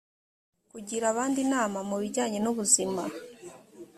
kugira 0.71 1.05
abandi 1.13 1.37
inama 1.45 1.79
mu 1.89 1.95
bijyanye 2.01 2.37
n’ubuzima 2.41 3.03